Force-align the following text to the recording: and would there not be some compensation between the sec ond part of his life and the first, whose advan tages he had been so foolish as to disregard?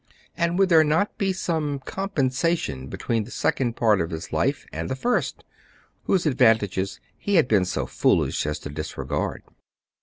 and 0.35 0.57
would 0.57 0.69
there 0.69 0.83
not 0.83 1.15
be 1.19 1.31
some 1.31 1.77
compensation 1.77 2.87
between 2.87 3.23
the 3.23 3.29
sec 3.29 3.61
ond 3.61 3.75
part 3.75 4.01
of 4.01 4.09
his 4.09 4.33
life 4.33 4.65
and 4.73 4.89
the 4.89 4.95
first, 4.95 5.43
whose 6.05 6.23
advan 6.23 6.57
tages 6.59 6.99
he 7.19 7.35
had 7.35 7.47
been 7.47 7.65
so 7.65 7.85
foolish 7.85 8.47
as 8.47 8.57
to 8.57 8.67
disregard? 8.71 9.43